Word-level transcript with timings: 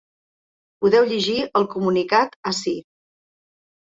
Podeu 0.85 1.03
llegir 1.11 1.35
el 1.59 1.67
comunicat 1.73 2.33
ací. 2.53 2.73